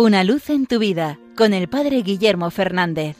Una 0.00 0.22
luz 0.22 0.48
en 0.48 0.68
tu 0.68 0.78
vida 0.78 1.18
con 1.36 1.52
el 1.52 1.68
Padre 1.68 2.02
Guillermo 2.02 2.52
Fernández. 2.52 3.16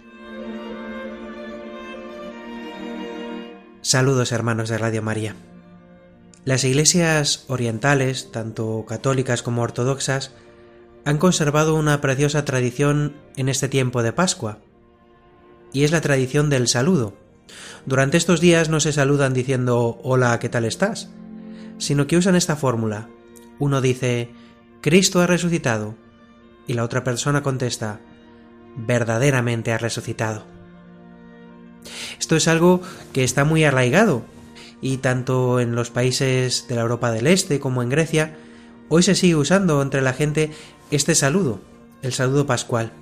Saludos 3.80 4.30
hermanos 4.30 4.68
de 4.68 4.78
Radio 4.78 5.02
María. 5.02 5.34
Las 6.44 6.62
iglesias 6.62 7.46
orientales, 7.49 8.30
tanto 8.30 8.85
católicas 8.86 9.43
como 9.43 9.62
ortodoxas, 9.62 10.30
han 11.04 11.18
conservado 11.18 11.75
una 11.75 12.00
preciosa 12.00 12.45
tradición 12.45 13.17
en 13.35 13.49
este 13.49 13.68
tiempo 13.68 14.04
de 14.04 14.13
Pascua, 14.13 14.61
y 15.72 15.82
es 15.82 15.90
la 15.90 16.00
tradición 16.00 16.49
del 16.49 16.68
saludo. 16.68 17.17
Durante 17.86 18.18
estos 18.18 18.40
días 18.40 18.68
no 18.68 18.79
se 18.79 18.93
saludan 18.93 19.35
diciendo 19.35 19.99
hola, 20.04 20.39
¿qué 20.39 20.49
tal 20.49 20.64
estás? 20.64 21.11
sino 21.79 22.07
que 22.07 22.17
usan 22.17 22.36
esta 22.36 22.54
fórmula. 22.54 23.08
Uno 23.58 23.81
dice 23.81 24.31
Cristo 24.81 25.21
ha 25.21 25.26
resucitado 25.26 25.96
y 26.68 26.75
la 26.75 26.85
otra 26.85 27.03
persona 27.03 27.43
contesta, 27.43 27.99
verdaderamente 28.77 29.72
ha 29.72 29.79
resucitado. 29.79 30.45
Esto 32.20 32.36
es 32.36 32.46
algo 32.46 32.82
que 33.12 33.24
está 33.24 33.44
muy 33.44 33.64
arraigado 33.64 34.22
y 34.80 34.98
tanto 34.98 35.58
en 35.58 35.74
los 35.74 35.91
países 35.91 36.66
de 36.68 36.77
la 36.77 36.82
Europa 36.82 37.10
del 37.10 37.27
Este 37.27 37.58
como 37.58 37.82
en 37.82 37.88
Grecia, 37.88 38.36
hoy 38.88 39.02
se 39.02 39.16
sigue 39.16 39.34
usando 39.34 39.82
entre 39.82 40.02
la 40.02 40.12
gente 40.12 40.52
este 40.91 41.14
saludo, 41.14 41.60
el 42.02 42.12
saludo 42.12 42.46
pascual. 42.46 42.92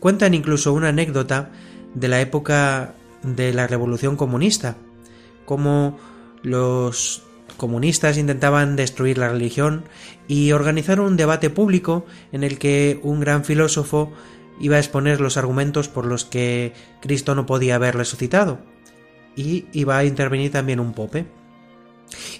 Cuentan 0.00 0.32
incluso 0.32 0.72
una 0.72 0.88
anécdota 0.88 1.50
de 1.94 2.08
la 2.08 2.20
época 2.20 2.94
de 3.22 3.52
la 3.52 3.66
Revolución 3.66 4.16
Comunista, 4.16 4.76
como 5.44 5.98
los 6.42 7.24
comunistas 7.56 8.18
intentaban 8.18 8.76
destruir 8.76 9.18
la 9.18 9.28
religión 9.28 9.84
y 10.26 10.52
organizaron 10.52 11.06
un 11.06 11.16
debate 11.16 11.50
público 11.50 12.06
en 12.32 12.44
el 12.44 12.58
que 12.58 13.00
un 13.02 13.20
gran 13.20 13.44
filósofo 13.44 14.12
iba 14.60 14.76
a 14.76 14.80
exponer 14.80 15.20
los 15.20 15.36
argumentos 15.36 15.88
por 15.88 16.06
los 16.06 16.24
que 16.24 16.72
Cristo 17.00 17.34
no 17.34 17.46
podía 17.46 17.76
haber 17.76 17.96
resucitado 17.96 18.60
y 19.36 19.66
iba 19.72 19.96
a 19.96 20.04
intervenir 20.04 20.50
también 20.50 20.80
un 20.80 20.92
pope. 20.92 21.26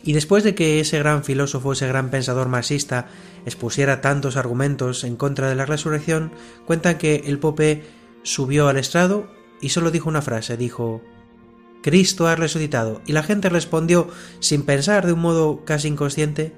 Y 0.03 0.13
después 0.15 0.45
de 0.45 0.55
que 0.55 0.81
ese 0.81 0.99
gran 0.99 1.25
filósofo, 1.25 1.73
ese 1.73 1.87
gran 1.87 2.11
pensador 2.11 2.49
marxista 2.49 3.07
expusiera 3.45 4.01
tantos 4.01 4.37
argumentos 4.37 5.05
en 5.05 5.17
contra 5.17 5.49
de 5.49 5.55
la 5.55 5.67
resurrección, 5.67 6.33
cuentan 6.67 6.99
que 6.99 7.23
el 7.27 7.39
pope 7.39 7.85
subió 8.23 8.69
al 8.69 8.79
estrado 8.79 9.31
y 9.61 9.69
solo 9.69 9.91
dijo 9.91 10.09
una 10.09 10.23
frase, 10.23 10.57
dijo 10.57 11.03
Cristo 11.83 12.27
ha 12.27 12.37
resucitado. 12.37 13.03
Y 13.07 13.13
la 13.13 13.23
gente 13.23 13.49
respondió, 13.49 14.09
sin 14.41 14.63
pensar 14.65 15.07
de 15.07 15.13
un 15.13 15.21
modo 15.21 15.65
casi 15.65 15.89
inconsciente, 15.89 16.53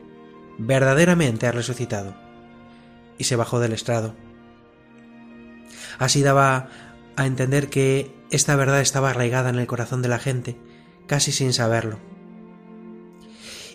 verdaderamente 0.59 1.47
ha 1.47 1.53
resucitado. 1.53 2.15
Y 3.19 3.25
se 3.25 3.37
bajó 3.37 3.61
del 3.61 3.73
estrado. 3.73 4.15
Así 5.99 6.23
daba 6.23 6.69
a 7.17 7.27
entender 7.27 7.69
que 7.69 8.15
esta 8.31 8.57
verdad 8.57 8.81
estaba 8.81 9.11
arraigada 9.11 9.51
en 9.51 9.59
el 9.59 9.67
corazón 9.67 10.03
de 10.03 10.09
la 10.09 10.19
gente, 10.19 10.57
casi 11.07 11.33
sin 11.33 11.53
saberlo. 11.53 11.99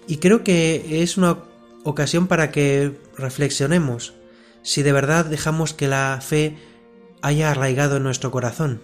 Y 0.07 0.17
creo 0.17 0.43
que 0.43 1.03
es 1.03 1.17
una 1.17 1.39
ocasión 1.83 2.27
para 2.27 2.51
que 2.51 2.99
reflexionemos 3.17 4.13
si 4.63 4.81
de 4.81 4.91
verdad 4.91 5.25
dejamos 5.25 5.73
que 5.73 5.87
la 5.87 6.19
fe 6.21 6.57
haya 7.21 7.51
arraigado 7.51 7.97
en 7.97 8.03
nuestro 8.03 8.31
corazón 8.31 8.81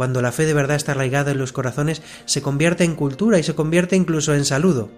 cuando 0.00 0.22
la 0.22 0.32
fe 0.32 0.46
de 0.46 0.54
verdad 0.54 0.78
está 0.78 0.92
arraigada 0.92 1.32
en 1.32 1.36
los 1.36 1.52
corazones, 1.52 2.00
se 2.24 2.40
convierte 2.40 2.84
en 2.84 2.94
cultura 2.94 3.38
y 3.38 3.42
se 3.42 3.54
convierte 3.54 3.96
incluso 3.96 4.34
en 4.34 4.46
saludo. 4.46 4.88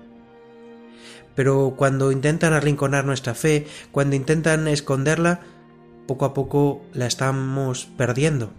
Pero 1.35 1.75
cuando 1.77 2.13
intentan 2.13 2.53
arrinconar 2.53 3.05
nuestra 3.05 3.35
fe, 3.35 3.67
cuando 3.91 4.15
intentan 4.15 4.69
esconderla, 4.69 5.41
poco 6.07 6.25
a 6.25 6.35
poco 6.35 6.83
la 6.93 7.07
estamos 7.07 7.89
perdiendo. 7.97 8.53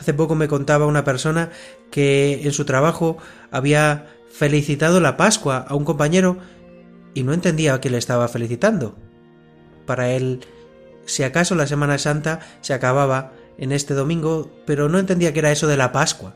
Hace 0.00 0.14
poco 0.14 0.34
me 0.34 0.48
contaba 0.48 0.86
una 0.86 1.04
persona 1.04 1.50
que 1.92 2.40
en 2.42 2.52
su 2.52 2.64
trabajo 2.64 3.18
había 3.52 4.08
felicitado 4.32 4.98
la 4.98 5.16
Pascua 5.16 5.58
a 5.58 5.76
un 5.76 5.84
compañero 5.84 6.38
y 7.14 7.22
no 7.22 7.32
entendía 7.34 7.80
que 7.80 7.90
le 7.90 7.98
estaba 7.98 8.26
felicitando. 8.26 8.96
Para 9.86 10.10
él, 10.10 10.40
si 11.06 11.22
acaso 11.22 11.54
la 11.54 11.68
Semana 11.68 11.98
Santa 11.98 12.40
se 12.62 12.74
acababa 12.74 13.37
en 13.58 13.72
este 13.72 13.94
domingo, 13.94 14.50
pero 14.64 14.88
no 14.88 14.98
entendía 14.98 15.32
que 15.32 15.40
era 15.40 15.52
eso 15.52 15.66
de 15.66 15.76
la 15.76 15.92
Pascua. 15.92 16.34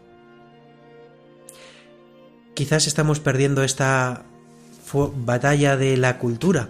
Quizás 2.55 2.87
estamos 2.87 3.21
perdiendo 3.21 3.63
esta 3.63 4.25
batalla 4.93 5.77
de 5.77 5.97
la 5.97 6.19
cultura. 6.19 6.69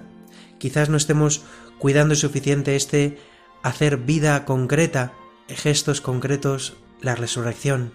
Quizás 0.58 0.88
no 0.88 0.96
estemos 0.96 1.42
cuidando 1.78 2.14
suficiente 2.14 2.76
este 2.76 3.18
hacer 3.62 3.96
vida 3.96 4.44
concreta, 4.44 5.12
gestos 5.48 6.00
concretos, 6.00 6.76
la 7.00 7.16
resurrección. 7.16 7.92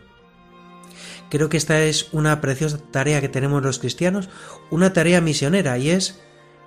Creo 1.29 1.49
que 1.49 1.57
esta 1.57 1.83
es 1.83 2.09
una 2.11 2.41
preciosa 2.41 2.79
tarea 2.91 3.21
que 3.21 3.29
tenemos 3.29 3.63
los 3.63 3.79
cristianos, 3.79 4.29
una 4.71 4.93
tarea 4.93 5.21
misionera, 5.21 5.77
y 5.77 5.91
es 5.91 6.19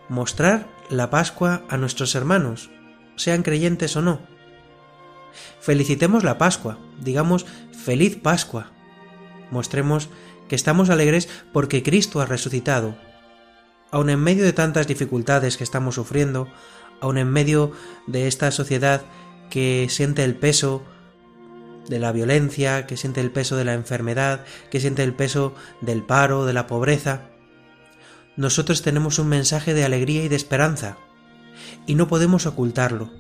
mostrar 0.09 0.69
la 0.89 1.11
Pascua 1.11 1.63
a 1.69 1.77
nuestros 1.77 2.15
hermanos, 2.15 2.71
sean 3.17 3.43
creyentes 3.43 3.97
o 3.97 4.03
no. 4.03 4.21
Felicitemos 5.61 6.25
la 6.25 6.39
Pascua, 6.39 6.79
digamos 7.01 7.47
feliz 7.85 8.17
Pascua. 8.17 8.71
Mostremos 9.51 10.09
que 10.49 10.57
estamos 10.57 10.91
alegres 10.91 11.29
porque 11.53 11.83
Cristo 11.83 12.21
ha 12.21 12.27
resucitado. 12.27 12.97
Aun 13.91 14.11
en 14.11 14.21
medio 14.21 14.45
de 14.45 14.53
tantas 14.53 14.87
dificultades 14.87 15.57
que 15.57 15.65
estamos 15.65 15.97
sufriendo, 15.97 16.49
aun 17.01 17.19
en 17.19 17.29
medio 17.29 17.73
de 18.07 18.29
esta 18.29 18.51
sociedad 18.51 19.03
que 19.49 19.89
siente 19.91 20.23
el 20.23 20.37
peso 20.37 20.83
de 21.89 21.99
la 21.99 22.13
violencia, 22.13 22.87
que 22.87 22.97
siente 22.97 23.21
el 23.21 23.33
peso 23.33 23.57
de 23.57 23.65
la 23.65 23.75
enfermedad, 23.75 24.45
que 24.71 24.81
siente 24.81 25.03
el 25.03 25.15
peso 25.15 25.55
del 25.81 26.05
paro, 26.05 26.47
de 26.47 26.53
la 26.53 26.69
pobreza, 26.69 27.31
nosotros 28.37 28.83
tenemos 28.83 29.19
un 29.19 29.29
mensaje 29.29 29.75
de 29.75 29.85
alegría 29.85 30.23
y 30.23 30.29
de 30.29 30.37
esperanza, 30.37 30.97
y 31.87 31.97
no 31.97 32.07
podemos 32.07 32.47
ocultarlo 32.47 33.20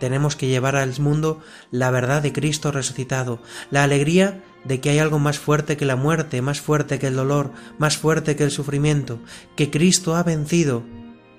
tenemos 0.00 0.36
que 0.36 0.48
llevar 0.48 0.76
al 0.76 0.98
mundo 1.00 1.40
la 1.70 1.90
verdad 1.90 2.22
de 2.22 2.32
Cristo 2.32 2.70
resucitado, 2.70 3.40
la 3.70 3.82
alegría 3.82 4.42
de 4.64 4.80
que 4.80 4.90
hay 4.90 4.98
algo 4.98 5.18
más 5.18 5.38
fuerte 5.38 5.76
que 5.76 5.84
la 5.84 5.96
muerte, 5.96 6.42
más 6.42 6.60
fuerte 6.60 6.98
que 6.98 7.06
el 7.06 7.16
dolor, 7.16 7.52
más 7.78 7.96
fuerte 7.96 8.36
que 8.36 8.44
el 8.44 8.50
sufrimiento, 8.50 9.18
que 9.56 9.70
Cristo 9.70 10.16
ha 10.16 10.22
vencido 10.22 10.82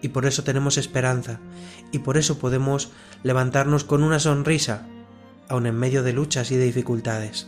y 0.01 0.09
por 0.09 0.25
eso 0.25 0.43
tenemos 0.43 0.77
esperanza 0.77 1.39
y 1.91 1.99
por 1.99 2.17
eso 2.17 2.39
podemos 2.39 2.91
levantarnos 3.23 3.83
con 3.83 4.03
una 4.03 4.19
sonrisa, 4.19 4.87
aun 5.47 5.65
en 5.65 5.75
medio 5.75 6.03
de 6.03 6.13
luchas 6.13 6.51
y 6.51 6.57
de 6.57 6.65
dificultades. 6.65 7.47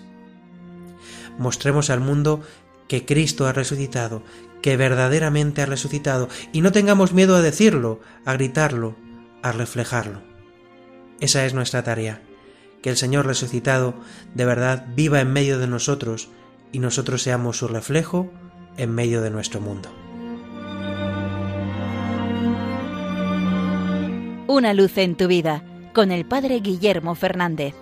Mostremos 1.37 1.89
al 1.89 2.01
mundo 2.01 2.41
que 2.87 3.05
Cristo 3.05 3.47
ha 3.47 3.53
resucitado, 3.53 4.23
que 4.61 4.77
verdaderamente 4.77 5.61
ha 5.61 5.65
resucitado, 5.65 6.27
y 6.51 6.61
no 6.61 6.71
tengamos 6.71 7.13
miedo 7.13 7.35
a 7.35 7.41
decirlo, 7.41 8.01
a 8.25 8.33
gritarlo, 8.33 8.95
a 9.41 9.51
reflejarlo. 9.51 10.30
Esa 11.21 11.45
es 11.45 11.53
nuestra 11.53 11.83
tarea, 11.83 12.19
que 12.81 12.89
el 12.89 12.97
Señor 12.97 13.27
resucitado 13.27 13.93
de 14.33 14.43
verdad 14.43 14.87
viva 14.95 15.21
en 15.21 15.31
medio 15.31 15.59
de 15.59 15.67
nosotros 15.67 16.29
y 16.71 16.79
nosotros 16.79 17.21
seamos 17.21 17.57
su 17.57 17.67
reflejo 17.67 18.31
en 18.77 18.93
medio 18.93 19.21
de 19.21 19.29
nuestro 19.29 19.61
mundo. 19.61 19.89
Una 24.47 24.73
luz 24.73 24.97
en 24.97 25.15
tu 25.15 25.27
vida 25.27 25.63
con 25.93 26.11
el 26.11 26.25
Padre 26.25 26.59
Guillermo 26.59 27.13
Fernández. 27.13 27.75